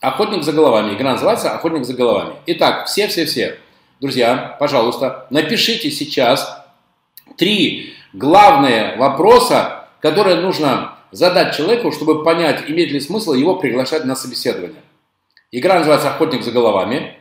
[0.00, 0.94] Охотник за головами.
[0.94, 2.34] Игра называется Охотник за головами.
[2.46, 3.58] Итак, все-все-все.
[4.00, 6.64] Друзья, пожалуйста, напишите сейчас
[7.36, 14.16] три главные вопроса, которые нужно задать человеку, чтобы понять, имеет ли смысл его приглашать на
[14.16, 14.80] собеседование.
[15.52, 17.16] Игра называется «Охотник за головами».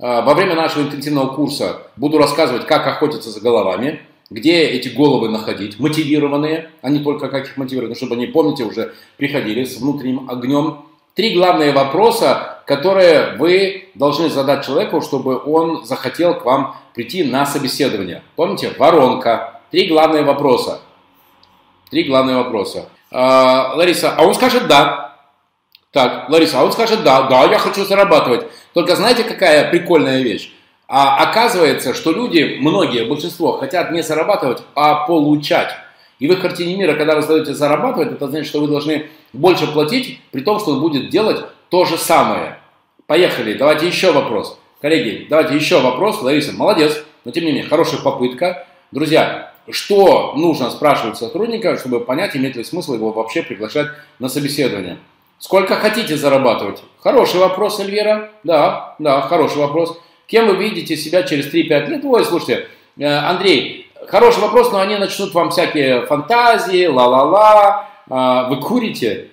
[0.00, 5.28] А, во время нашего интенсивного курса буду рассказывать, как охотиться за головами, где эти головы
[5.28, 10.28] находить, мотивированные, а не только как их мотивировать, чтобы они, помните, уже приходили с внутренним
[10.28, 10.86] огнем.
[11.14, 17.46] Три главные вопроса, которые вы должны задать человеку, чтобы он захотел к вам прийти на
[17.46, 18.22] собеседование.
[18.34, 18.72] Помните?
[18.78, 19.60] Воронка.
[19.70, 20.80] Три главные вопроса.
[21.90, 22.88] Три главные вопроса.
[23.12, 25.16] А, Лариса, а он скажет «да».
[25.92, 28.48] Так, Лариса, а он скажет «да, да, я хочу зарабатывать».
[28.72, 30.52] Только знаете, какая прикольная вещь?
[30.88, 35.76] А оказывается, что люди, многие, большинство, хотят не зарабатывать, а получать.
[36.18, 39.66] И в их картине мира, когда вы задаете зарабатывать, это значит, что вы должны больше
[39.66, 42.58] платить, при том, что он будет делать то же самое.
[43.06, 44.58] Поехали, давайте еще вопрос.
[44.80, 46.22] Коллеги, давайте еще вопрос.
[46.22, 48.66] Лариса, молодец, но тем не менее, хорошая попытка.
[48.92, 54.98] Друзья, что нужно спрашивать сотрудника, чтобы понять, имеет ли смысл его вообще приглашать на собеседование.
[55.38, 56.82] Сколько хотите зарабатывать?
[57.00, 58.30] Хороший вопрос, Эльвира.
[58.44, 59.98] Да, да, хороший вопрос.
[60.26, 62.04] Кем вы видите себя через 3-5 лет?
[62.04, 62.68] Ой, слушайте,
[62.98, 67.88] э, Андрей, хороший вопрос, но они начнут вам всякие фантазии, ла-ла-ла.
[68.08, 69.30] А, вы курите?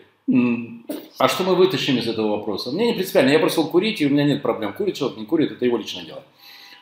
[1.17, 2.71] А что мы вытащим из этого вопроса?
[2.71, 4.73] Мне не принципиально, я бросил курить, и у меня нет проблем.
[4.73, 6.23] Курит человек, не курит, это его личное дело.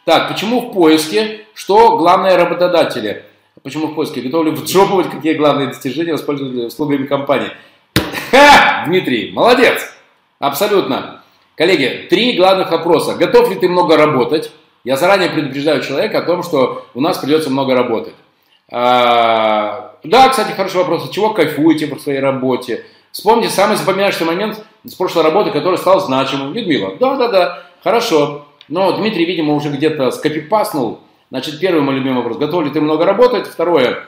[0.05, 1.41] Так, почему в поиске?
[1.53, 3.25] Что главное работодатели?
[3.63, 4.21] Почему в поиске?
[4.21, 7.51] Готовы ли вджопывать, какие главные достижения воспользоваться услугами компании?
[8.31, 8.85] Ха!
[8.87, 9.81] Дмитрий, молодец!
[10.39, 11.21] Абсолютно.
[11.55, 13.15] Коллеги, три главных вопроса.
[13.15, 14.51] Готов ли ты много работать?
[14.83, 18.15] Я заранее предупреждаю человека о том, что у нас придется много работать.
[18.71, 21.05] А, да, кстати, хороший вопрос.
[21.05, 22.85] От чего кайфуете по своей работе?
[23.11, 26.53] Вспомните самый запоминающий момент с прошлой работы, который стал значимым.
[26.53, 28.45] Людмила, да-да-да, хорошо.
[28.67, 32.37] Но Дмитрий, видимо, уже где-то скопипаснул Значит, первый мой любимый вопрос.
[32.37, 33.45] Готов ли ты много работать?
[33.45, 34.03] Второе.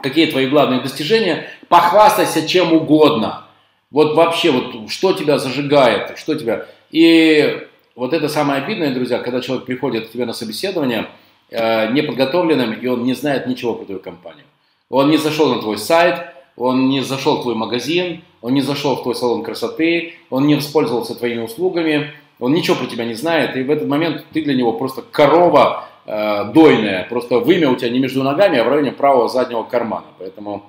[0.00, 1.48] Какие твои главные достижения?
[1.68, 3.44] Похвастайся чем угодно.
[3.90, 6.66] Вот вообще, вот что тебя зажигает, что тебя...
[6.90, 11.08] И вот это самое обидное, друзья, когда человек приходит к тебе на собеседование
[11.50, 14.44] э, неподготовленным, и он не знает ничего про твою компанию.
[14.88, 16.26] Он не зашел на твой сайт,
[16.56, 20.54] он не зашел в твой магазин, он не зашел в твой салон красоты, он не
[20.54, 24.54] воспользовался твоими услугами, он ничего про тебя не знает, и в этот момент ты для
[24.54, 28.92] него просто корова, э, дойная, просто вымя у тебя не между ногами, а в районе
[28.92, 30.06] правого заднего кармана.
[30.18, 30.64] Поэтому,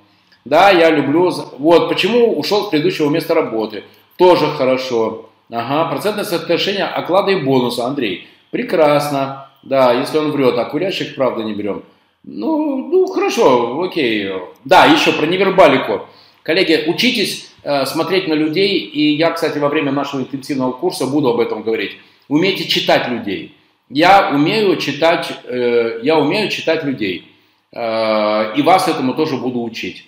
[0.45, 1.31] да, я люблю...
[1.57, 3.83] Вот, почему ушел с предыдущего места работы?
[4.17, 5.29] Тоже хорошо.
[5.55, 8.27] Ага, процентное соотношение оклада и бонуса, Андрей.
[8.49, 9.49] Прекрасно.
[9.61, 11.83] Да, если он врет, а курящих, правда, не берем.
[12.23, 14.31] Ну, ну, хорошо, окей.
[14.65, 16.07] Да, еще про невербалику.
[16.41, 21.29] Коллеги, учитесь э, смотреть на людей, и я, кстати, во время нашего интенсивного курса буду
[21.29, 21.91] об этом говорить.
[22.29, 23.55] Умейте читать людей.
[23.89, 27.31] Я умею читать, э, я умею читать людей.
[27.71, 30.03] Э, и вас этому тоже буду учить.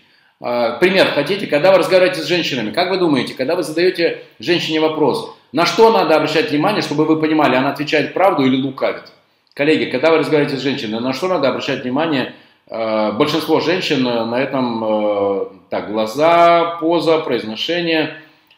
[0.45, 4.79] Э, пример хотите, когда вы разговариваете с женщинами, как вы думаете, когда вы задаете женщине
[4.79, 9.11] вопрос, на что надо обращать внимание, чтобы вы понимали, она отвечает правду или лукавит?
[9.55, 12.33] Коллеги, когда вы разговариваете с женщиной, на что надо обращать внимание?
[12.67, 18.17] Большинство женщин на этом, так, глаза, поза, произношение.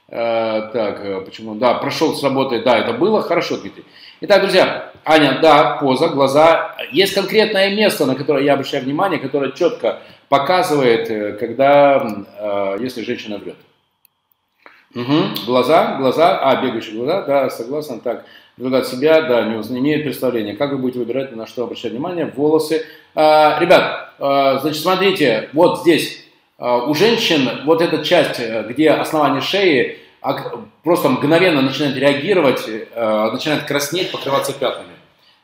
[0.09, 1.55] Так, почему?
[1.55, 3.83] Да, прошел с работы, да, это было, хорошо, Дмитрий.
[4.21, 6.75] Итак, друзья, Аня, да, поза, глаза.
[6.91, 13.03] Есть конкретное место, на которое я обращаю внимание, которое четко показывает, э, когда, э, если
[13.03, 13.57] женщина врет.
[14.95, 15.45] Угу.
[15.45, 18.25] Глаза, глаза, а, бегающие глаза, да, согласен, так,
[18.59, 20.55] от себя, да, не, не имеет представления.
[20.55, 22.31] Как вы будете выбирать, на что обращать внимание?
[22.35, 22.85] Волосы.
[23.13, 26.26] А, ребят, а, значит, смотрите, вот здесь
[26.57, 33.29] у женщин вот эта часть, э, где основание шеи, а просто мгновенно начинает реагировать, э,
[33.31, 34.93] начинает краснеть, покрываться пятнами.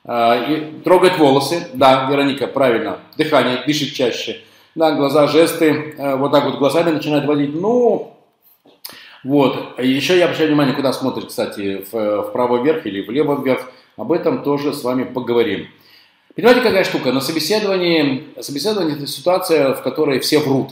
[0.05, 4.41] Э, и трогать волосы, да, Вероника, правильно, дыхание, дышит чаще.
[4.75, 7.53] Да, глаза, жесты, э, вот так вот глазами начинает водить.
[7.53, 8.17] Ну,
[9.23, 9.79] вот.
[9.79, 13.71] Еще я обращаю внимание, куда смотрит, кстати, вправо вверх или влево вверх.
[13.95, 15.67] Об этом тоже с вами поговорим.
[16.35, 17.11] Понимаете, какая штука?
[17.11, 20.71] На собеседовании, собеседование– это ситуация, в которой все врут.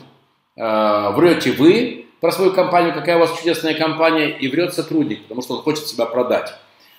[0.55, 5.55] Врете вы, про свою компанию, какая у вас чудесная компания, и врет сотрудник, потому что
[5.55, 6.53] он хочет себя продать.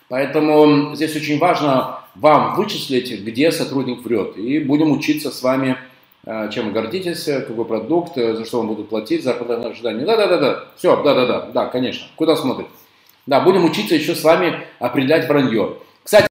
[0.08, 4.36] Поэтому здесь очень важно вам вычислить, где сотрудник врет.
[4.36, 5.78] И будем учиться с вами,
[6.26, 10.04] э, чем вы гордитесь, какой продукт, э, за что вам будут платить, зарплата ожидания.
[10.04, 12.06] Да-да-да-да, все, да-да-да, да, конечно.
[12.16, 12.66] Куда смотрит?
[13.26, 15.78] Да, будем учиться еще с вами определять вранье.